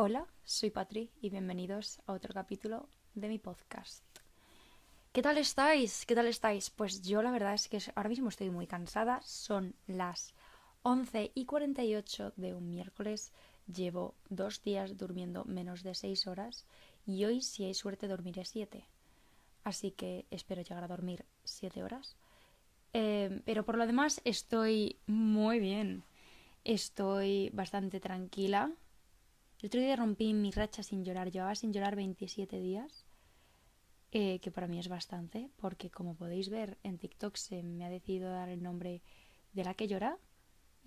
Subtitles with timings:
[0.00, 4.04] Hola, soy Patri y bienvenidos a otro capítulo de mi podcast.
[5.10, 6.06] ¿Qué tal estáis?
[6.06, 6.70] ¿Qué tal estáis?
[6.70, 9.20] Pues yo la verdad es que ahora mismo estoy muy cansada.
[9.22, 10.34] Son las
[10.84, 13.32] 11 y 48 de un miércoles.
[13.66, 16.64] Llevo dos días durmiendo menos de 6 horas
[17.04, 18.84] y hoy, si hay suerte, dormiré 7.
[19.64, 22.14] Así que espero llegar a dormir 7 horas.
[22.92, 26.04] Eh, pero por lo demás estoy muy bien.
[26.62, 28.70] Estoy bastante tranquila.
[29.60, 31.30] El otro día rompí mi racha sin llorar.
[31.30, 33.06] Llevaba sin llorar 27 días.
[34.10, 37.90] Eh, que para mí es bastante, porque como podéis ver en TikTok se me ha
[37.90, 39.02] decidido dar el nombre
[39.52, 40.16] de la que llora.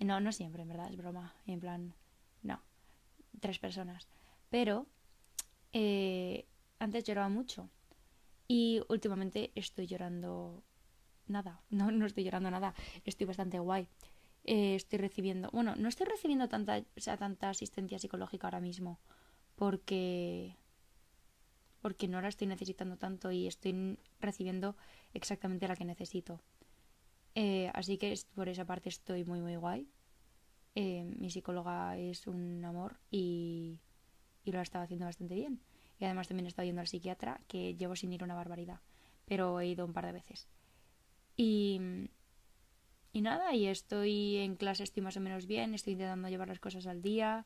[0.00, 1.34] No, no siempre, en verdad, es broma.
[1.46, 1.94] En plan,
[2.42, 2.60] no,
[3.40, 4.08] tres personas.
[4.50, 4.86] Pero
[5.72, 6.46] eh,
[6.78, 7.68] antes lloraba mucho
[8.48, 10.64] y últimamente estoy llorando
[11.28, 11.60] nada.
[11.70, 12.74] No, no estoy llorando nada.
[13.04, 13.86] Estoy bastante guay.
[14.44, 18.98] Eh, estoy recibiendo, bueno, no estoy recibiendo tanta, sea, tanta asistencia psicológica ahora mismo,
[19.54, 20.56] porque
[21.80, 24.76] porque no la estoy necesitando tanto y estoy recibiendo
[25.14, 26.40] exactamente la que necesito.
[27.34, 29.88] Eh, así que por esa parte estoy muy muy guay.
[30.74, 33.80] Eh, mi psicóloga es un amor y,
[34.44, 35.60] y lo ha estado haciendo bastante bien.
[35.98, 38.80] Y además también he estado yendo al psiquiatra, que llevo sin ir una barbaridad,
[39.24, 40.48] pero he ido un par de veces.
[41.36, 41.80] Y,
[43.12, 46.60] y nada, y estoy en clase, estoy más o menos bien, estoy intentando llevar las
[46.60, 47.44] cosas al día.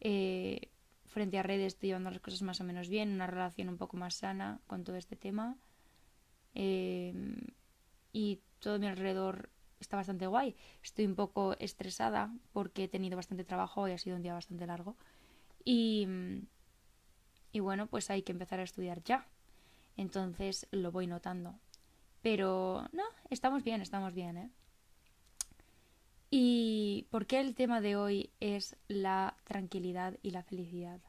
[0.00, 0.70] Eh,
[1.06, 3.96] frente a redes estoy llevando las cosas más o menos bien, una relación un poco
[3.96, 5.56] más sana con todo este tema.
[6.54, 7.14] Eh,
[8.12, 10.56] y todo mi alrededor está bastante guay.
[10.82, 14.66] Estoy un poco estresada porque he tenido bastante trabajo y ha sido un día bastante
[14.66, 14.96] largo.
[15.64, 16.08] Y,
[17.52, 19.26] y bueno, pues hay que empezar a estudiar ya.
[19.96, 21.58] Entonces lo voy notando.
[22.22, 24.50] Pero no, estamos bien, estamos bien, ¿eh?
[26.30, 31.00] ¿Y por qué el tema de hoy es la tranquilidad y la felicidad?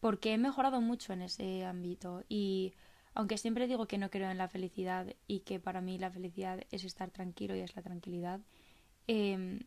[0.00, 2.74] Porque he mejorado mucho en ese ámbito y
[3.14, 6.60] aunque siempre digo que no creo en la felicidad y que para mí la felicidad
[6.70, 8.40] es estar tranquilo y es la tranquilidad,
[9.06, 9.60] eh,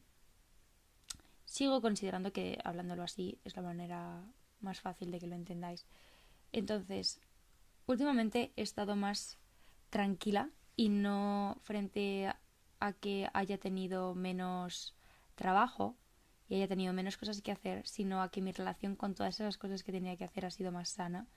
[1.45, 4.23] sigo considerando que hablándolo así es la manera
[4.61, 5.85] más fácil de que lo entendáis.
[6.53, 7.19] Entonces,
[7.87, 9.37] últimamente he estado más
[9.89, 12.33] tranquila y no frente
[12.81, 14.93] a que haya tenido menos
[15.35, 15.95] trabajo
[16.49, 19.57] y haya tenido menos cosas que hacer, sino a que mi relación con todas esas
[19.57, 21.27] cosas que tenía que hacer ha sido más sana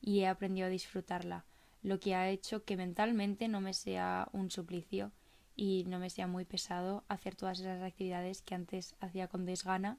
[0.00, 1.44] y he aprendido a disfrutarla,
[1.82, 5.12] lo que ha hecho que mentalmente no me sea un suplicio
[5.54, 9.98] y no me sea muy pesado hacer todas esas actividades que antes hacía con desgana,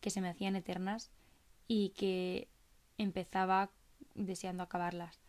[0.00, 1.10] que se me hacían eternas
[1.66, 2.48] y que
[2.96, 3.70] empezaba
[4.14, 5.20] deseando acabarlas.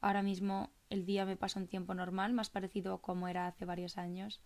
[0.00, 3.64] Ahora mismo el día me pasa un tiempo normal, más parecido a como era hace
[3.64, 4.40] varios años,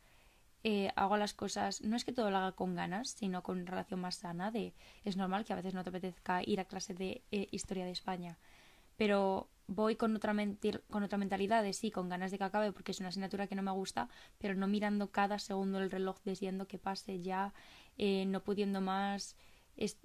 [0.65, 4.01] eh, hago las cosas, no es que todo lo haga con ganas, sino con relación
[4.01, 4.75] más sana de
[5.05, 7.91] es normal que a veces no te apetezca ir a clase de eh, historia de
[7.91, 8.39] España,
[8.97, 10.35] pero voy con otra,
[10.91, 13.57] con otra mentalidad de sí, con ganas de que acabe porque es una asignatura que
[13.57, 14.09] no me gusta,
[14.39, 17.53] pero no mirando cada segundo el reloj deseando que pase ya,
[17.99, 19.37] eh, no pudiendo más,
[19.77, 19.99] es,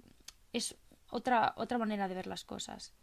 [0.52, 0.76] es
[1.10, 2.94] otra, otra manera de ver las cosas.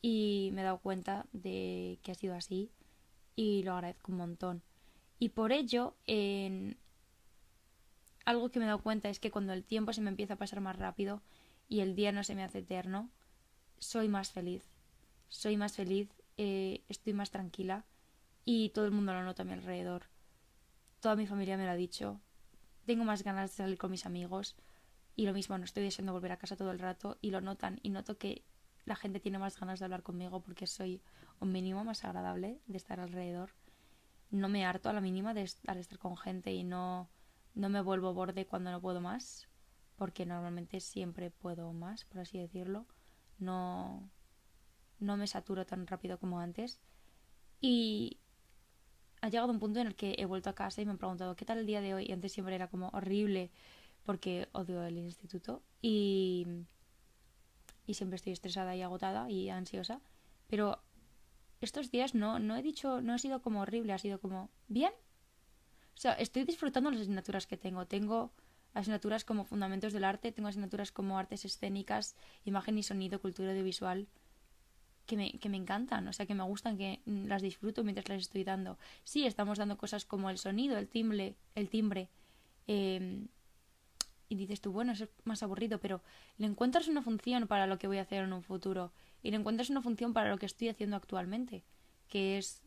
[0.00, 2.70] Y me he dado cuenta de que ha sido así
[3.36, 4.62] y lo agradezco un montón.
[5.18, 6.76] Y por ello, en,
[8.24, 10.38] algo que me he dado cuenta es que cuando el tiempo se me empieza a
[10.38, 11.22] pasar más rápido
[11.68, 13.10] y el día no se me hace eterno,
[13.78, 14.64] soy más feliz.
[15.28, 17.84] Soy más feliz, eh, estoy más tranquila
[18.44, 20.04] y todo el mundo lo nota a mi alrededor.
[21.00, 22.20] Toda mi familia me lo ha dicho.
[22.86, 24.56] Tengo más ganas de salir con mis amigos
[25.16, 27.80] y lo mismo, no estoy deseando volver a casa todo el rato y lo notan
[27.82, 28.44] y noto que
[28.84, 31.00] la gente tiene más ganas de hablar conmigo porque soy
[31.40, 33.50] un mínimo más agradable de estar alrededor.
[34.30, 37.08] No me harto a la mínima de estar, estar con gente y no
[37.54, 39.48] no me vuelvo borde cuando no puedo más,
[39.96, 42.86] porque normalmente siempre puedo más, por así decirlo.
[43.38, 44.10] No,
[44.98, 46.80] no me saturo tan rápido como antes.
[47.60, 48.18] Y
[49.20, 51.36] ha llegado un punto en el que he vuelto a casa y me han preguntado
[51.36, 52.06] ¿qué tal el día de hoy?
[52.08, 53.50] Y antes siempre era como horrible
[54.04, 56.46] porque odio el instituto y,
[57.86, 60.00] y siempre estoy estresada y agotada y ansiosa.
[60.48, 60.82] Pero
[61.60, 64.92] estos días no, no he dicho, no ha sido como horrible, ha sido como bien,
[65.94, 67.86] o sea, estoy disfrutando las asignaturas que tengo.
[67.86, 68.32] Tengo
[68.74, 74.08] asignaturas como Fundamentos del Arte, tengo asignaturas como Artes Escénicas, Imagen y Sonido, Cultura Audiovisual,
[75.06, 78.20] que me, que me encantan, o sea, que me gustan, que las disfruto mientras las
[78.22, 78.78] estoy dando.
[79.04, 82.08] Sí, estamos dando cosas como el sonido, el timbre, el timbre.
[82.66, 83.28] Em,
[84.28, 86.02] y dices tú, bueno, es más aburrido, pero
[86.38, 88.92] le encuentras una función para lo que voy a hacer en un futuro.
[89.22, 91.64] Y le encuentras una función para lo que estoy haciendo actualmente,
[92.08, 92.62] que es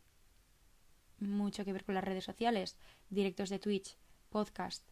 [1.20, 2.78] mucho que ver con las redes sociales,
[3.10, 3.98] directos de Twitch,
[4.30, 4.88] podcast,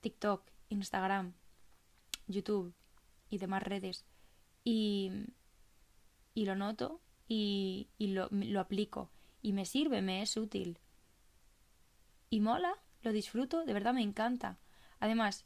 [0.00, 1.34] TikTok, Instagram,
[2.26, 2.74] YouTube
[3.28, 4.04] y demás redes.
[4.64, 5.10] y,
[6.34, 9.10] y lo noto y, y lo, lo aplico
[9.42, 10.78] y me sirve, me es útil.
[12.28, 14.58] Y mola, lo disfruto, de verdad me encanta.
[15.00, 15.44] Además,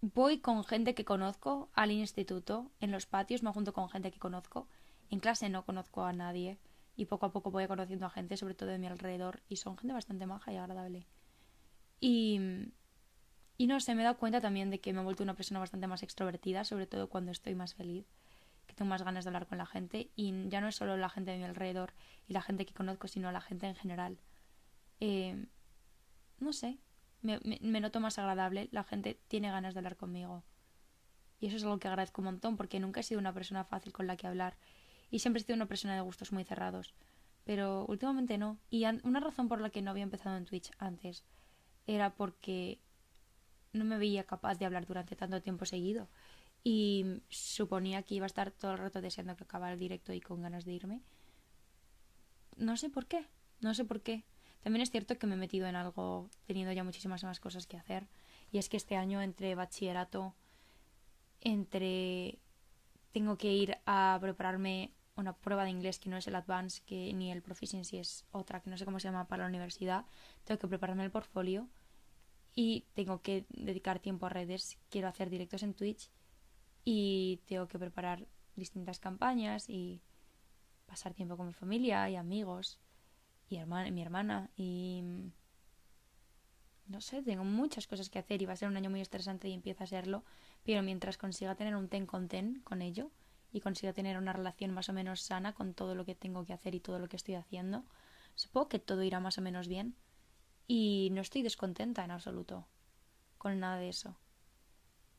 [0.00, 4.18] voy con gente que conozco al instituto, en los patios me junto con gente que
[4.18, 4.68] conozco,
[5.10, 6.58] en clase no conozco a nadie
[6.98, 9.78] y poco a poco voy conociendo a gente, sobre todo de mi alrededor, y son
[9.78, 11.06] gente bastante maja y agradable.
[12.00, 12.40] Y,
[13.56, 15.60] y no sé, me he dado cuenta también de que me he vuelto una persona
[15.60, 18.04] bastante más extrovertida, sobre todo cuando estoy más feliz,
[18.66, 21.08] que tengo más ganas de hablar con la gente, y ya no es solo la
[21.08, 21.94] gente de mi alrededor
[22.26, 24.18] y la gente que conozco, sino la gente en general.
[24.98, 25.46] Eh,
[26.40, 26.78] no sé,
[27.22, 30.42] me, me, noto más agradable, la gente tiene ganas de hablar conmigo.
[31.38, 33.92] Y eso es algo que agradezco un montón, porque nunca he sido una persona fácil
[33.92, 34.56] con la que hablar.
[35.10, 36.94] Y siempre he sido una persona de gustos muy cerrados.
[37.44, 38.58] Pero últimamente no.
[38.70, 41.24] Y una razón por la que no había empezado en Twitch antes
[41.86, 42.78] era porque
[43.72, 46.08] no me veía capaz de hablar durante tanto tiempo seguido.
[46.62, 50.20] Y suponía que iba a estar todo el rato deseando que acabara el directo y
[50.20, 51.00] con ganas de irme.
[52.56, 53.26] No sé por qué.
[53.60, 54.24] No sé por qué.
[54.62, 57.76] También es cierto que me he metido en algo teniendo ya muchísimas más cosas que
[57.76, 58.08] hacer.
[58.52, 60.34] Y es que este año entre bachillerato,
[61.40, 62.38] entre
[63.12, 67.12] tengo que ir a prepararme una prueba de inglés que no es el Advance, que
[67.12, 70.06] ni el Proficiency es otra, que no sé cómo se llama para la universidad.
[70.44, 71.68] Tengo que prepararme el portfolio
[72.54, 74.78] y tengo que dedicar tiempo a redes.
[74.90, 76.10] Quiero hacer directos en Twitch
[76.84, 78.26] y tengo que preparar
[78.56, 80.00] distintas campañas y
[80.86, 82.78] pasar tiempo con mi familia y amigos
[83.50, 85.02] y mi hermana y
[86.86, 89.48] no sé, tengo muchas cosas que hacer y va a ser un año muy estresante
[89.48, 90.24] y empieza a serlo,
[90.64, 93.10] pero mientras consiga tener un ten con ten con ello
[93.52, 96.52] y consiga tener una relación más o menos sana con todo lo que tengo que
[96.52, 97.84] hacer y todo lo que estoy haciendo,
[98.34, 99.96] supongo que todo irá más o menos bien
[100.66, 102.66] y no estoy descontenta en absoluto
[103.38, 104.16] con nada de eso.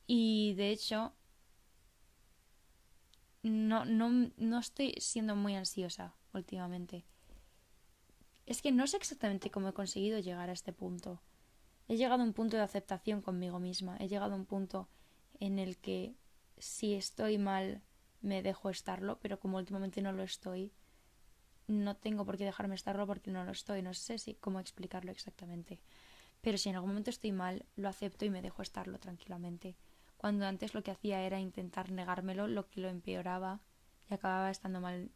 [0.06, 1.14] Y de hecho,
[3.44, 7.06] no, no, no estoy siendo muy ansiosa últimamente.
[8.46, 11.22] Es que no sé exactamente cómo he conseguido llegar a este punto.
[11.88, 13.98] He llegado a un punto de aceptación conmigo misma.
[13.98, 14.90] He llegado a un punto
[15.40, 16.16] en el que
[16.58, 17.82] si estoy mal
[18.22, 20.74] me dejo estarlo, pero como últimamente no lo estoy,
[21.68, 23.82] no tengo por qué dejarme estarlo porque no lo estoy.
[23.82, 25.80] No sé si cómo explicarlo exactamente.
[26.42, 29.78] Pero si en algún momento estoy mal, lo acepto y me dejo estarlo tranquilamente.
[30.18, 33.62] Cuando antes lo que hacía era intentar negármelo, lo que lo empeoraba
[34.10, 35.12] y acababa estando mal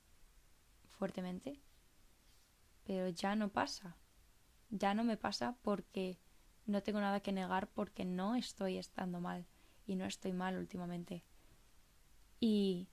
[0.85, 1.61] fuertemente
[2.83, 3.97] pero ya no pasa.
[4.69, 6.19] Ya no me pasa porque
[6.65, 9.45] no tengo nada que negar porque no estoy estando mal
[9.85, 11.23] y no estoy mal últimamente.
[12.39, 12.89] Y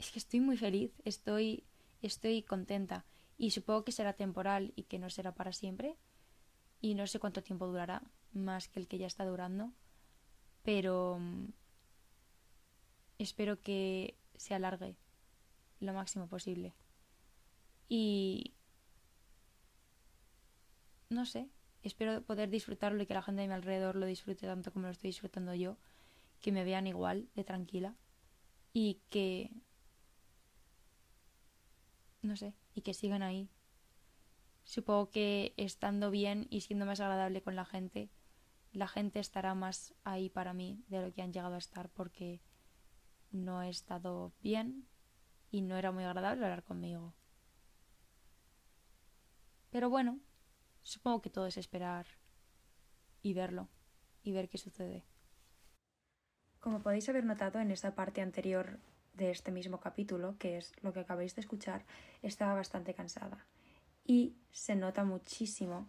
[0.00, 1.62] es que estoy muy feliz, estoy
[2.02, 3.04] estoy contenta.
[3.36, 5.96] Y supongo que será temporal y que no será para siempre.
[6.80, 8.02] Y no sé cuánto tiempo durará,
[8.32, 9.72] más que el que ya está durando,
[10.62, 11.48] pero mm,
[13.18, 14.96] espero que se alargue
[15.80, 16.72] lo máximo posible.
[17.88, 18.54] Y
[21.10, 21.48] no sé,
[21.82, 24.92] espero poder disfrutarlo y que la gente de mi alrededor lo disfrute tanto como lo
[24.92, 25.76] estoy disfrutando yo,
[26.40, 27.94] que me vean igual de tranquila
[28.72, 29.50] y que
[32.22, 33.48] no sé, y que sigan ahí.
[34.64, 38.10] Supongo que estando bien y siendo más agradable con la gente,
[38.72, 42.40] la gente estará más ahí para mí de lo que han llegado a estar porque
[43.32, 44.86] no he estado bien
[45.50, 47.14] y no era muy agradable hablar conmigo.
[49.70, 50.20] Pero bueno,
[50.82, 52.06] supongo que todo es esperar
[53.22, 53.68] y verlo
[54.22, 55.04] y ver qué sucede.
[56.60, 58.78] Como podéis haber notado en esta parte anterior
[59.14, 61.84] de este mismo capítulo, que es lo que acabáis de escuchar,
[62.22, 63.44] estaba bastante cansada.
[64.06, 65.86] Y se nota muchísimo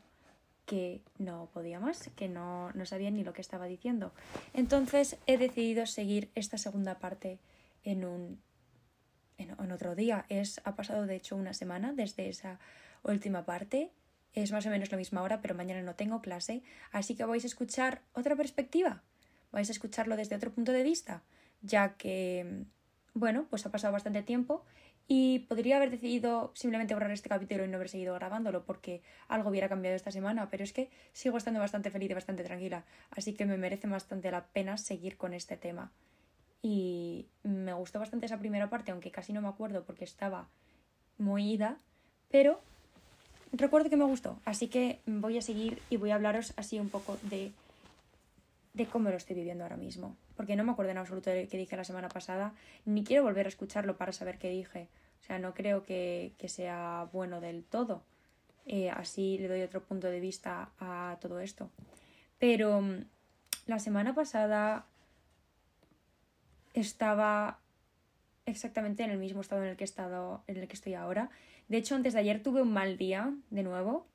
[0.66, 4.13] que no podía más, que no, no sabía ni lo que estaba diciendo.
[4.54, 7.40] Entonces he decidido seguir esta segunda parte
[7.84, 8.40] en un
[9.38, 10.25] en, en otro día.
[10.30, 12.60] Es, ha pasado de hecho una semana desde esa
[13.04, 13.92] última parte.
[14.34, 17.44] Es más o menos la misma hora, pero mañana no tengo clase, así que vais
[17.44, 19.04] a escuchar otra perspectiva.
[19.51, 21.22] Vais a escucharlo desde otro punto de vista,
[21.62, 22.63] ya que,
[23.13, 24.63] bueno, pues ha pasado bastante tiempo
[25.08, 29.50] y podría haber decidido simplemente borrar este capítulo y no haber seguido grabándolo porque algo
[29.50, 33.34] hubiera cambiado esta semana, pero es que sigo estando bastante feliz y bastante tranquila, así
[33.34, 35.91] que me merece bastante la pena seguir con este tema.
[36.62, 40.48] Y me gustó bastante esa primera parte, aunque casi no me acuerdo porque estaba
[41.18, 41.77] muy ida,
[42.30, 42.62] pero
[43.51, 46.89] recuerdo que me gustó, así que voy a seguir y voy a hablaros así un
[46.89, 47.51] poco de,
[48.74, 50.15] de cómo lo estoy viviendo ahora mismo.
[50.41, 52.55] Porque no me acuerdo en absoluto de qué dije la semana pasada,
[52.86, 54.88] ni quiero volver a escucharlo para saber qué dije.
[55.21, 58.01] O sea, no creo que, sea bueno del todo.
[58.65, 61.69] Eh, así le doy otro punto de vista a todo esto.
[62.39, 63.05] Pero mm,
[63.67, 64.88] la semana pasada
[66.74, 67.60] estaba
[68.48, 71.29] exactamente en el mismo estado en el que he estado, en el que estoy ahora.
[71.67, 74.07] De hecho, antes de ayer tuve un mal día, de nuevo.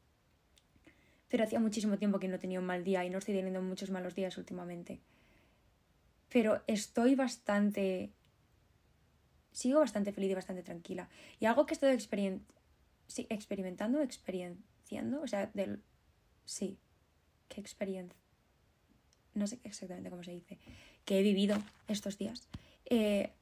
[1.28, 3.90] Pero hacía muchísimo tiempo que no tenía un mal día y no estoy teniendo muchos
[3.90, 4.98] malos días últimamente.
[6.28, 8.12] Pero estoy bastante.
[9.52, 11.08] Sigo bastante feliz y bastante tranquila.
[11.40, 11.90] Y algo que estoy
[13.28, 15.82] experimentando, experienciando, o sea, del.
[16.44, 16.78] Sí.
[17.48, 18.18] ¿Qué experiencia?
[19.34, 20.58] No sé exactamente cómo se dice.
[21.04, 22.48] Que he vivido estos días.
[22.86, 23.32] Eh,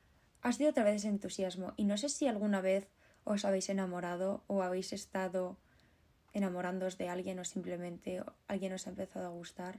[0.42, 1.72] ha sido otra vez ese entusiasmo.
[1.76, 2.88] Y no sé si alguna vez
[3.24, 5.56] os habéis enamorado o habéis estado
[6.34, 9.78] enamorándoos de alguien o simplemente alguien os ha empezado a gustar.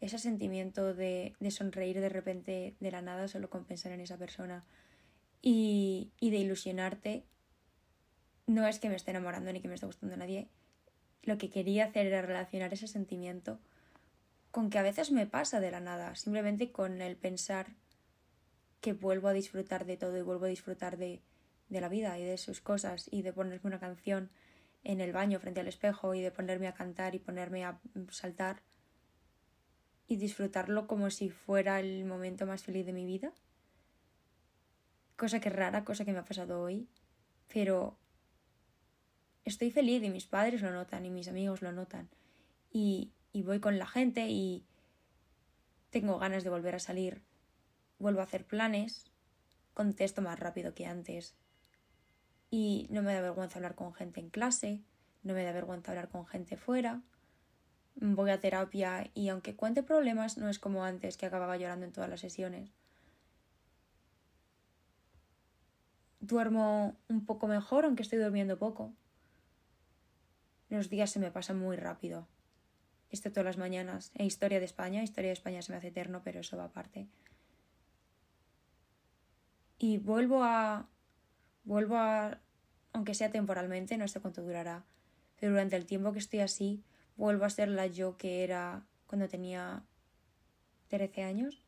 [0.00, 4.64] Ese sentimiento de, sonreír de repente de la nada solo con pensar en esa persona
[5.42, 7.24] y, de ilusionarte.
[8.46, 10.48] No es que me esté enamorando ni que me esté gustando a nadie.
[11.22, 13.60] Lo que quería hacer era relacionar ese sentimiento
[14.50, 17.68] con que a veces me pasa de la nada, simplemente con el pensar
[18.80, 21.20] que vuelvo a disfrutar de todo y vuelvo a disfrutar de,
[21.68, 24.30] de la vida y de sus cosas y de ponerme una canción
[24.82, 27.78] en el baño frente al espejo y de ponerme a cantar y ponerme a
[28.10, 28.62] saltar
[30.10, 33.32] y disfrutarlo como si fuera el momento más feliz de mi vida.
[35.16, 36.88] Cosa que es rara, cosa que me ha pasado hoy,
[37.46, 37.96] pero
[39.44, 42.10] estoy feliz y mis padres lo notan y mis amigos lo notan
[42.72, 44.66] y, y voy con la gente y
[45.90, 47.22] tengo ganas de volver a salir
[48.00, 49.04] vuelvo a hacer planes,
[49.74, 51.36] contesto más rápido que antes
[52.50, 54.82] y no me da vergüenza hablar con gente en clase,
[55.22, 57.00] no me da vergüenza hablar con gente fuera.
[57.96, 61.92] Voy a terapia y aunque cuente problemas no es como antes que acababa llorando en
[61.92, 62.70] todas las sesiones.
[66.20, 68.92] Duermo un poco mejor aunque estoy durmiendo poco.
[70.68, 72.28] Los días se me pasan muy rápido,
[73.10, 74.12] excepto las mañanas.
[74.14, 77.08] En Historia de España, Historia de España se me hace eterno, pero eso va aparte
[79.80, 80.86] y vuelvo a
[81.64, 82.38] vuelvo a
[82.92, 84.84] aunque sea temporalmente, no sé cuánto durará,
[85.38, 86.82] pero durante el tiempo que estoy así,
[87.20, 89.82] vuelvo a ser la yo que era cuando tenía
[90.88, 91.62] 13 años,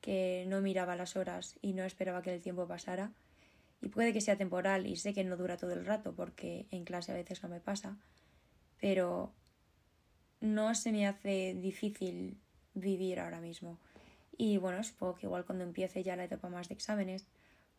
[0.00, 3.10] que no miraba las horas y no esperaba que el tiempo pasara.
[3.82, 6.84] Y puede que sea temporal y sé que no dura todo el rato porque en
[6.84, 7.96] clase a veces no me pasa,
[8.80, 9.32] pero
[10.40, 12.38] no se me hace difícil
[12.74, 13.78] vivir ahora mismo.
[14.36, 17.26] Y bueno, supongo que igual cuando empiece ya la etapa más de exámenes,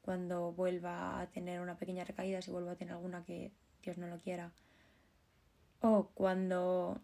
[0.01, 3.51] cuando vuelva a tener una pequeña recaída, si vuelvo a tener alguna que
[3.83, 4.51] Dios no lo quiera,
[5.81, 6.99] o cuando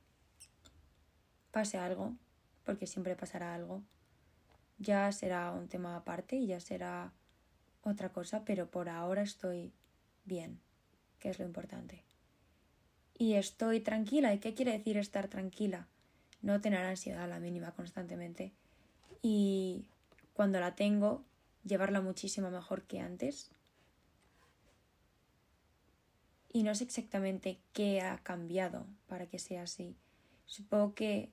[1.51, 2.13] pase algo,
[2.63, 3.81] porque siempre pasará algo,
[4.77, 7.11] ya será un tema aparte y ya será
[7.83, 9.73] otra cosa, pero por ahora estoy
[10.25, 10.59] bien,
[11.19, 12.03] que es lo importante.
[13.17, 14.33] Y estoy tranquila.
[14.33, 15.87] ¿Y qué quiere decir estar tranquila?
[16.43, 18.53] No tener ansiedad la mínima constantemente
[19.21, 19.85] y
[20.33, 21.23] cuando la tengo,
[21.65, 23.51] llevarla muchísimo mejor que antes.
[26.49, 29.95] Y no sé exactamente qué ha cambiado para que sea así.
[30.45, 31.31] Supongo que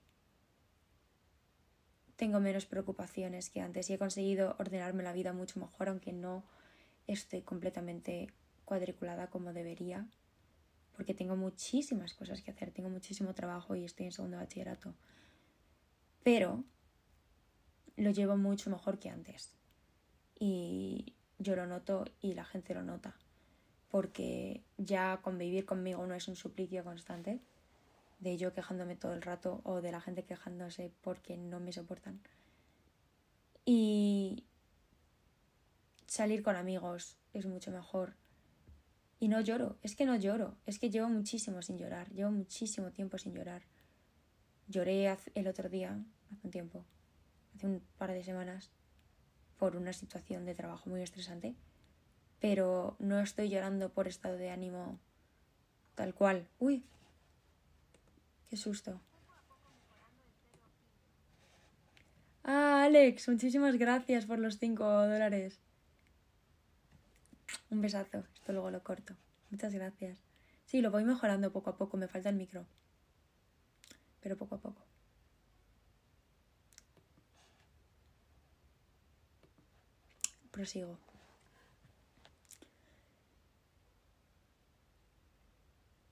[2.17, 6.45] tengo menos preocupaciones que antes y he conseguido ordenarme la vida mucho mejor, aunque no
[7.07, 8.29] esté completamente
[8.65, 10.07] cuadriculada como debería,
[10.97, 14.95] porque tengo muchísimas cosas que hacer, tengo muchísimo trabajo y estoy en segundo bachillerato.
[16.23, 16.65] Pero
[17.97, 19.55] lo llevo mucho mejor que antes.
[20.39, 23.17] Y yo lo noto y la gente lo nota.
[23.95, 27.39] Porque ya convivir conmigo no es un suplicio constante
[28.19, 32.21] de yo quejándome todo el rato o de la gente quejándose porque no me soportan.
[33.65, 34.43] Y
[36.09, 38.17] salir con amigos es mucho mejor.
[39.21, 42.91] Y no lloro, es que no lloro, es que llevo muchísimo sin llorar, llevo muchísimo
[42.91, 43.63] tiempo sin llorar.
[44.67, 46.85] Lloré el otro día, hace un tiempo,
[47.55, 48.73] hace un par de semanas
[49.57, 51.55] por una situación de trabajo muy estresante,
[52.45, 55.01] pero no estoy llorando por estado de ánimo
[55.95, 56.47] tal cual.
[56.59, 56.85] Uy,
[58.51, 59.01] qué susto.
[62.43, 65.59] Ah, Alex, muchísimas gracias por los 5 dólares.
[67.71, 69.15] Un besazo, esto luego lo corto.
[69.49, 70.19] Muchas gracias.
[70.67, 72.67] Sí, lo voy mejorando poco a poco, me falta el micro.
[74.21, 74.83] Pero poco a poco.
[80.51, 80.99] prosigo.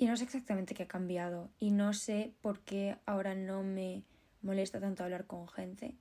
[0.02, 4.02] Y no sé exactamente qué ha cambiado y no sé por qué ahora no me
[4.42, 5.94] molesta tanto hablar con gente.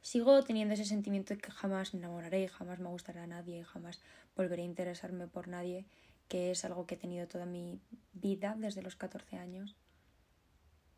[0.00, 4.00] Sigo teniendo ese sentimiento de que jamás me enamoraré, jamás me gustará a nadie, jamás
[4.36, 5.86] volveré a interesarme por nadie,
[6.28, 7.80] que es algo que he tenido toda mi
[8.12, 9.74] vida desde los 14 años.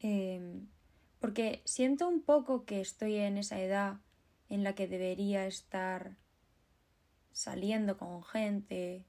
[0.00, 0.66] Em,
[1.20, 4.00] porque siento un poco que estoy en esa edad
[4.50, 6.18] en la que debería estar
[7.32, 9.06] saliendo con gente,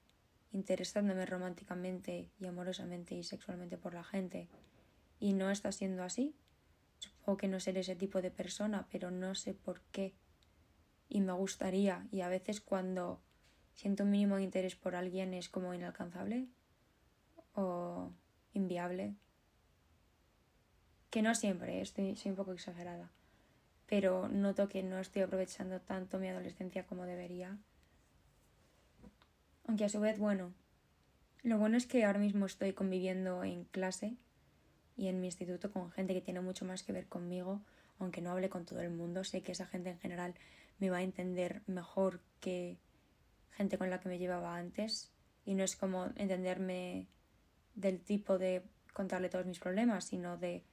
[0.56, 4.48] interesándome románticamente y amorosamente y sexualmente por la gente
[5.20, 6.34] y no está siendo así.
[6.98, 10.16] Supongo que no seré ese tipo de persona, pero no sé por qué.
[11.10, 13.22] Y me gustaría, y a veces cuando
[13.74, 16.48] siento un mínimo interés por alguien es como inalcanzable
[17.54, 18.14] o
[18.54, 19.16] inviable.
[21.10, 23.12] Que no siempre, estoy, soy un poco exagerada,
[23.88, 27.60] pero noto que no estoy aprovechando tanto mi adolescencia como debería.
[29.68, 30.54] Aunque a su vez, bueno,
[31.44, 34.16] lo bueno es que ahora mismo estoy conviviendo en clase
[34.96, 37.62] y en mi instituto con gente que tiene mucho más que ver conmigo,
[38.00, 40.36] aunque no hable con todo el mundo, sé que esa gente en general
[40.80, 42.78] me va a entender mejor que
[43.52, 45.12] gente con la que me llevaba antes
[45.46, 47.08] y no es como entenderme
[47.74, 50.64] del tipo de contarle todos mis problemas, sino de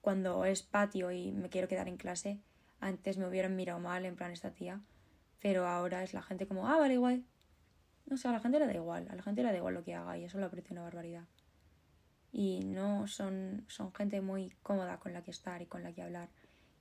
[0.00, 2.40] cuando es patio y me quiero quedar en clase,
[2.80, 4.80] antes me hubieran mirado mal en plan esta tía,
[5.40, 7.24] pero ahora es la gente como, ah, vale, igual.
[8.08, 9.84] No sé, a la gente le da igual, a la gente le da igual lo
[9.84, 11.24] que haga y eso lo aprecio una barbaridad
[12.32, 16.02] y no son, son gente muy cómoda con la que estar y con la que
[16.02, 16.28] hablar.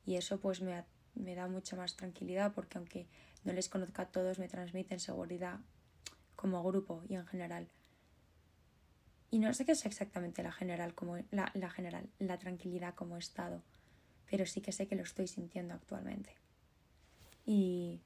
[0.06, 0.84] Y eso pues me,
[1.16, 3.08] me da mucha más tranquilidad porque aunque
[3.44, 5.60] no les conozca a todos me transmiten seguridad
[6.36, 7.68] como grupo y en general.
[9.30, 13.18] Y no sé qué es exactamente la general como la, la general, la tranquilidad como
[13.18, 13.62] estado,
[14.30, 16.36] pero sí que sé que lo estoy sintiendo actualmente.
[17.46, 18.02] Y,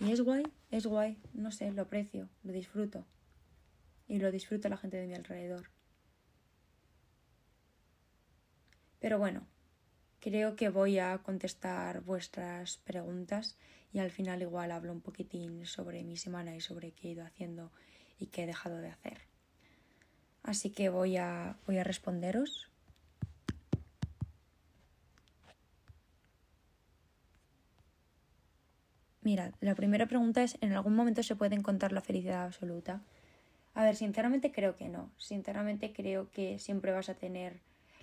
[0.00, 3.06] y es guay, es guay, no sé, lo aprecio, lo disfruto.
[4.08, 5.70] Y lo disfruto la gente de mi alrededor.
[9.00, 9.46] Pero bueno,
[10.20, 13.56] creo que voy a contestar vuestras preguntas
[13.92, 17.24] y al final igual hablo un poquitín sobre mi semana y sobre qué he ido
[17.24, 17.72] haciendo
[18.18, 19.18] y qué he dejado de hacer.
[20.42, 22.70] Así que voy a, voy a responderos.
[29.26, 33.02] Mirad, la primera pregunta es, ¿en algún momento se puede encontrar la felicidad absoluta?
[33.74, 35.10] A ver, sinceramente creo que no.
[35.16, 37.58] Sinceramente creo que siempre vas a tener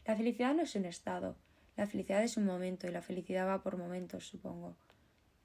[0.06, 1.38] la felicidad no es un estado,
[1.78, 4.76] la felicidad es un momento y la felicidad va por momentos, supongo.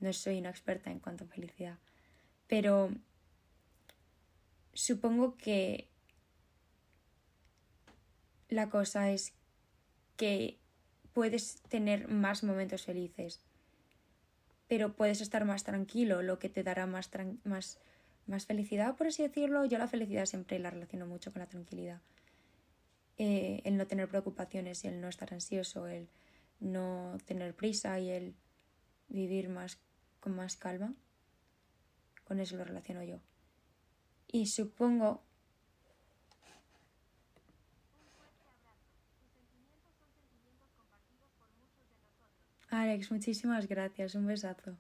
[0.00, 1.78] No soy una experta en cuanto a felicidad,
[2.48, 2.90] pero
[4.74, 5.86] supongo que
[8.48, 9.32] la cosa es
[10.16, 10.58] que
[11.12, 13.40] puedes tener más momentos felices,
[14.68, 17.10] pero puedes estar más tranquilo, lo que te dará más,
[17.44, 17.78] más,
[18.26, 19.64] más felicidad, por así decirlo.
[19.64, 22.00] Yo la felicidad siempre la relaciono mucho con la tranquilidad.
[23.16, 26.08] Eh, el no tener preocupaciones el no estar ansioso, el
[26.60, 28.34] no tener prisa y el
[29.08, 29.78] vivir más
[30.20, 30.94] con más calma.
[32.24, 33.20] Con eso lo relaciono yo.
[34.30, 35.22] Y supongo
[42.70, 44.76] Alex, muchísimas gracias, un besazo.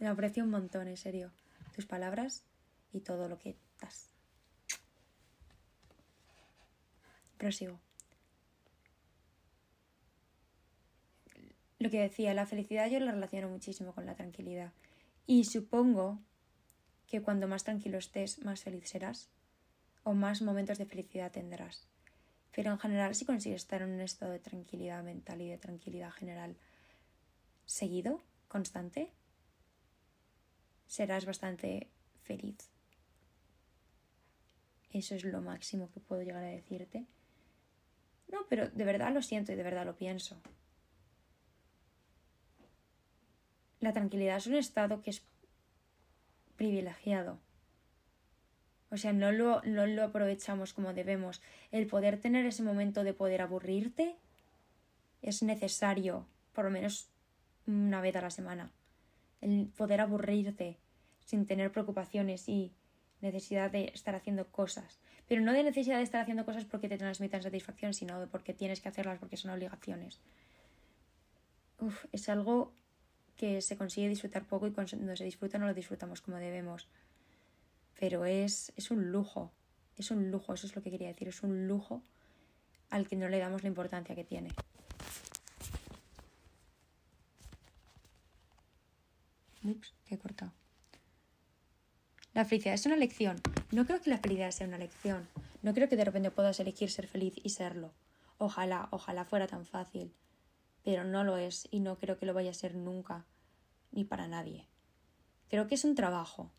[0.00, 1.30] Lo aprecio un montón, en serio.
[1.74, 2.42] Tus palabras
[2.92, 4.10] y todo lo que das.
[7.38, 7.78] Prosigo.
[11.78, 14.72] Lo que decía, la felicidad yo la relaciono muchísimo con la tranquilidad.
[15.26, 16.18] Y supongo
[17.06, 19.30] que cuando más tranquilo estés, más feliz serás
[20.02, 21.86] o más momentos de felicidad tendrás.
[22.56, 26.10] Pero en general, si consigues estar en un estado de tranquilidad mental y de tranquilidad
[26.10, 26.56] general
[27.66, 29.12] seguido, constante,
[30.86, 31.90] serás bastante
[32.22, 32.56] feliz.
[34.90, 37.04] Eso es lo máximo que puedo llegar a decirte.
[38.32, 40.40] No, pero de verdad lo siento y de verdad lo pienso.
[43.80, 45.22] La tranquilidad es un estado que es
[46.56, 47.38] privilegiado.
[48.96, 51.42] O sea, no lo, no lo aprovechamos como debemos.
[51.70, 54.16] El poder tener ese momento de poder aburrirte
[55.20, 57.10] es necesario, por lo menos
[57.66, 58.70] una vez a la semana.
[59.42, 60.78] El poder aburrirte
[61.26, 62.72] sin tener preocupaciones y
[63.20, 64.98] necesidad de estar haciendo cosas.
[65.28, 68.54] Pero no de necesidad de estar haciendo cosas porque te transmitan satisfacción, sino de porque
[68.54, 70.22] tienes que hacerlas porque son obligaciones.
[71.80, 72.72] Uf, es algo
[73.36, 76.88] que se consigue disfrutar poco y cuando se disfruta no lo disfrutamos como debemos.
[77.98, 79.52] Pero es, es un lujo,
[79.96, 82.02] es un lujo, eso es lo que quería decir, es un lujo
[82.90, 84.50] al que no le damos la importancia que tiene.
[89.64, 90.52] Ups, que he cortado.
[92.34, 93.40] La felicidad es una elección.
[93.72, 95.26] No creo que la felicidad sea una elección.
[95.62, 97.92] No creo que de repente puedas elegir ser feliz y serlo.
[98.38, 100.14] Ojalá, ojalá fuera tan fácil.
[100.84, 103.24] Pero no lo es y no creo que lo vaya a ser nunca,
[103.90, 104.68] ni para nadie.
[105.48, 106.52] Creo que es un trabajo.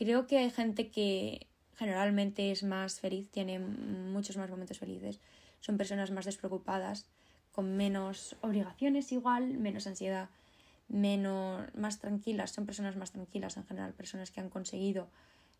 [0.00, 5.20] Creo que hay gente que generalmente es más feliz, tiene muchos más momentos felices.
[5.60, 7.04] Son personas más despreocupadas,
[7.52, 10.30] con menos obligaciones igual, menos ansiedad,
[10.88, 15.10] menos, más tranquilas, son personas más tranquilas en general, personas que han conseguido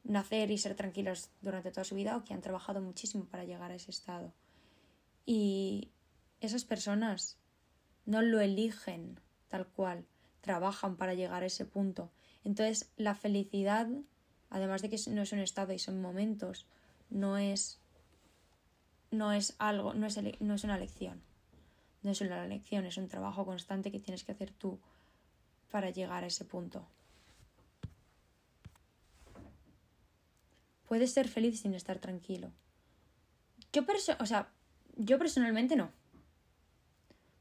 [0.05, 3.70] nacer y ser tranquilas durante toda su vida o que han trabajado muchísimo para llegar
[3.70, 4.33] a ese estado.
[5.26, 5.90] Y
[6.40, 7.37] esas personas
[8.07, 10.07] no lo eligen tal cual,
[10.40, 12.11] trabajan para llegar a ese punto.
[12.42, 13.87] Entonces, la felicidad,
[14.50, 16.66] además de que no es un estado y son momentos,
[17.08, 17.80] no es
[19.10, 21.20] no es algo, no es, no es una lección.
[22.02, 24.78] No es una lección, es un trabajo constante que tienes que hacer tú
[25.70, 26.86] para llegar a ese punto.
[30.86, 32.50] Puedes ser feliz sin estar tranquilo.
[33.72, 33.84] Yo,
[34.18, 34.48] o sea,
[34.96, 35.90] yo personalmente no.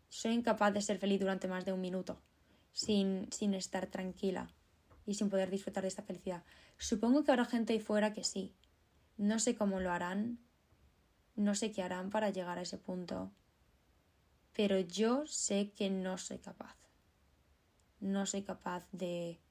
[0.10, 2.20] Soy incapaz de ser feliz durante más de un minuto
[2.74, 4.50] sin, sin estar tranquila
[5.06, 6.44] y sin poder disfrutar de esta felicidad.
[6.80, 8.56] Supongo que habrá gente ahí fuera que sí.
[9.18, 10.40] No sé cómo lo harán,
[11.36, 13.32] no sé qué harán para llegar a ese punto,
[14.54, 16.78] pero yo sé que no soy capaz.
[18.00, 19.42] No soy capaz de,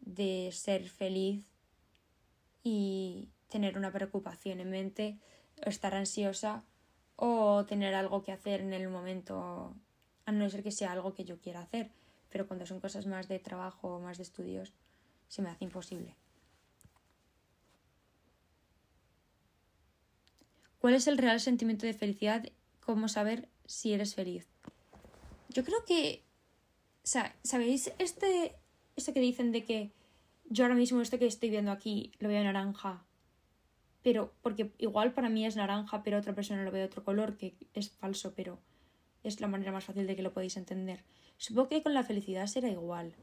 [0.00, 1.44] de ser feliz
[2.62, 5.18] y tener una preocupación en mente,
[5.56, 6.64] estar ansiosa
[7.16, 9.74] o tener algo que hacer en el momento,
[10.24, 11.90] a no ser que sea algo que yo quiera hacer,
[12.30, 14.72] pero cuando son cosas más de trabajo o más de estudios,
[15.26, 16.16] se me hace imposible.
[20.84, 22.44] ¿Cuál es el real sentimiento de felicidad?
[22.80, 24.46] ¿Cómo saber si eres feliz?
[25.48, 26.22] Yo creo que,
[27.02, 28.54] o sea, ¿sabéis este,
[28.94, 29.92] esto que dicen de que
[30.50, 33.02] yo ahora mismo esto que estoy viendo aquí lo veo naranja
[34.02, 37.38] pero porque igual para mí es naranja, pero otra persona lo ve de otro color,
[37.38, 38.58] que es falso, pero
[39.22, 41.02] es la manera más fácil de que lo podéis entender.
[41.38, 43.14] Supongo que con la felicidad será igual.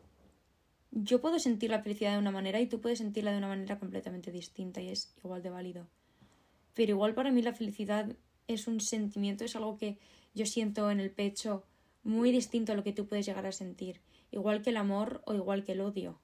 [0.90, 3.78] Yo puedo sentir la felicidad de una manera y tú puedes sentirla de una manera
[3.78, 6.01] completamente distinta y es igual de válido.
[6.74, 8.16] Pero igual para mí la felicidad
[8.48, 9.98] es un sentimiento, es algo que
[10.34, 11.64] yo siento en el pecho
[12.04, 15.34] muy distinto a lo que tú puedes llegar a sentir, igual que el amor o
[15.34, 16.20] igual que el odio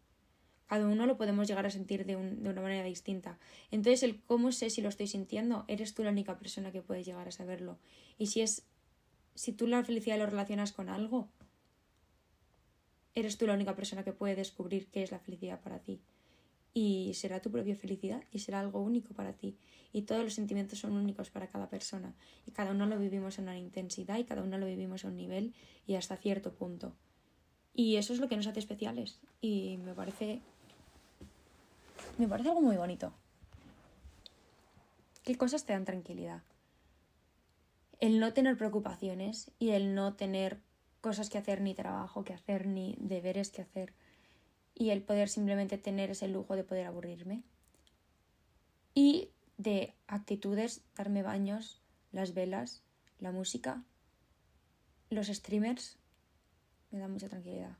[0.67, 3.39] cada uno lo podemos llegar a sentir de, de, una manera distinta.
[3.71, 7.03] Entonces, el cómo sé si lo estoy sintiendo, eres tú la única persona que puede
[7.03, 7.79] llegar a saberlo.
[8.17, 8.67] Y si es,
[9.33, 11.29] si tú la felicidad lo relacionas con algo,
[13.15, 16.01] eres tú la única persona que puede descubrir qué es la felicidad para ti.
[16.73, 19.57] Y será tu propia felicidad y será algo único para ti.
[19.93, 22.13] Y todos los sentimientos son únicos para cada persona.
[22.45, 25.17] Y cada uno lo vivimos en una intensidad y cada uno lo vivimos a un
[25.17, 25.53] nivel
[25.87, 26.93] y hasta cierto punto.
[27.73, 29.19] Y eso es lo que nos hace especiales.
[29.41, 30.41] Y me parece
[32.17, 33.13] me parece algo muy bonito.
[35.23, 36.41] ¿Qué cosas te dan tranquilidad?
[37.99, 40.59] El no tener preocupaciones y el no tener
[41.01, 43.93] cosas que hacer, ni trabajo que hacer, ni deberes que hacer.
[44.79, 47.43] Y el poder simplemente tener ese lujo de poder aburrirme.
[48.93, 52.83] Y de actitudes, darme baños, las velas,
[53.19, 53.83] la música,
[55.09, 55.97] los streamers,
[56.91, 57.75] me da mucha tranquilidad.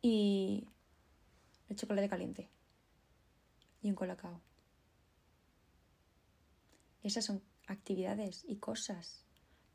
[0.00, 0.68] Y
[1.68, 2.48] el chocolate caliente
[3.82, 4.40] y un colacao.
[7.02, 9.24] Esas son actividades y cosas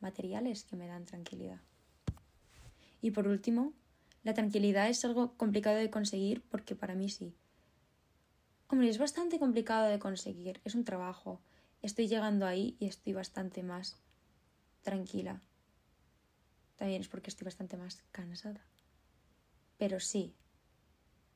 [0.02, 1.62] materiales que me dan tranquilidad.
[3.02, 3.74] Y por último,
[4.23, 7.36] la tranquilidad es algo complicado de conseguir porque para mí sí.
[8.67, 11.41] Hombre, es bastante complicado de conseguir, es un trabajo.
[11.81, 13.97] Estoy llegando ahí y estoy bastante más
[14.81, 15.41] tranquila.
[16.77, 18.65] También es porque estoy bastante más cansada.
[19.77, 20.33] Pero sí,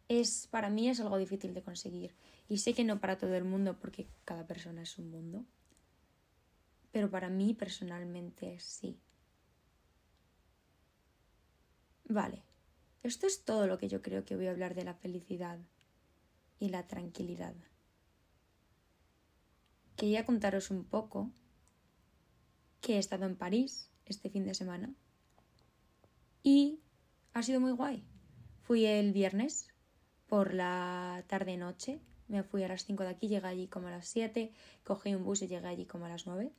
[0.10, 2.15] es para mí es algo difícil de conseguir
[2.47, 5.45] y sé que no para todo el mundo porque cada persona es un mundo
[6.91, 9.00] pero para mí personalmente sí
[12.06, 12.43] vale
[13.04, 15.60] esto es todo lo que yo creo que voy a hablar de la felicidad
[16.60, 17.56] y la tranquilidad
[19.96, 21.32] quería contaros un poco
[22.82, 24.94] que he estado en París este fin de semana
[26.44, 26.80] y
[27.34, 28.06] ha sido muy guay
[28.68, 29.70] fui el viernes
[30.28, 32.02] por la tarde-noche.
[32.28, 34.52] Me fui a las 5 de aquí, llegué allí como a las 7,
[34.84, 36.52] cogí un bus y llegué allí como a las 9.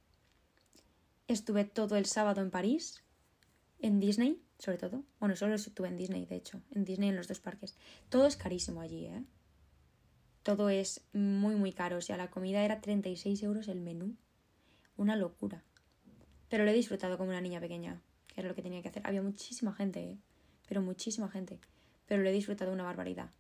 [1.26, 3.04] Estuve todo el sábado en París,
[3.80, 5.04] en Disney, sobre todo.
[5.20, 7.76] Bueno, solo estuve en Disney, de hecho, en Disney en los dos parques.
[8.08, 9.24] Todo es carísimo allí, ¿eh?
[10.42, 11.98] Todo es muy, muy caro.
[11.98, 14.16] O sea, la comida era 36 euros el menú.
[14.96, 15.62] Una locura.
[16.48, 19.02] Pero lo he disfrutado como una niña pequeña, que era lo que tenía que hacer.
[19.04, 20.18] Había muchísima gente, ¿eh?
[20.66, 21.60] Pero muchísima gente.
[22.06, 23.30] Pero lo he disfrutado una barbaridad.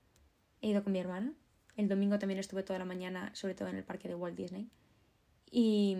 [0.60, 1.32] He ido con mi hermana.
[1.76, 4.68] El domingo también estuve toda la mañana, sobre todo en el parque de Walt Disney.
[5.50, 5.96] Y,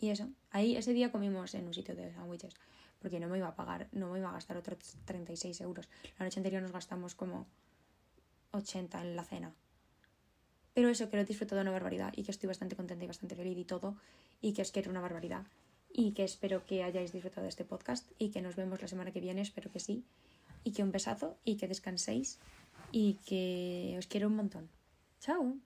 [0.00, 2.54] y eso, ahí ese día comimos en un sitio de sándwiches,
[3.04, 5.88] porque no me iba a pagar, no me iba a gastar otros 36 euros.
[6.18, 7.46] La noche anterior nos gastamos como
[8.52, 9.52] 80 en la cena.
[10.72, 13.36] Pero eso, que lo he disfrutado una barbaridad y que estoy bastante contenta y bastante
[13.36, 13.96] feliz y todo,
[14.40, 15.44] y que os quiero una barbaridad.
[15.96, 19.12] y que espero que hayáis disfrutado de este podcast y que nos vemos la semana
[19.12, 20.04] que viene, espero que sí.
[20.64, 22.40] Y que un besazo y que descanséis
[22.90, 24.68] y que os quiero un montón.
[25.20, 25.64] Chao.